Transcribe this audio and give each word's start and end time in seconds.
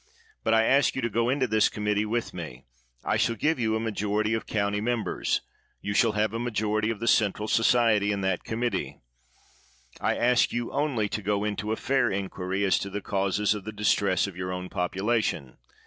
But 0.43 0.55
I 0.55 0.63
ask 0.63 0.95
you 0.95 1.01
to 1.03 1.11
go 1.11 1.29
into 1.29 1.45
this 1.45 1.69
committee 1.69 2.07
with 2.07 2.33
me. 2.33 2.65
I 3.03 3.19
will 3.27 3.35
give 3.35 3.59
you 3.59 3.75
a 3.75 3.79
majoritv 3.79 4.35
of 4.35 4.47
county 4.47 4.81
mem 4.81 5.03
bers. 5.03 5.41
You 5.79 5.93
shall 5.93 6.13
have 6.13 6.33
a 6.33 6.39
majority 6.39 6.89
of 6.89 6.99
the 6.99 7.05
Centi*al 7.05 7.47
Society 7.47 8.11
in 8.11 8.21
that 8.21 8.43
committee. 8.43 8.99
I 9.99 10.17
ask 10.17 10.51
you 10.51 10.71
only 10.71 11.07
to 11.09 11.21
go 11.21 11.43
into 11.43 11.71
a 11.71 11.75
fair 11.75 12.09
inquiry 12.09 12.65
as 12.65 12.79
to 12.79 12.89
the 12.89 13.01
causes 13.01 13.53
of 13.53 13.63
the 13.63 13.71
distress 13.71 14.25
of 14.25 14.35
your 14.35 14.51
own 14.51 14.69
population. 14.69 15.57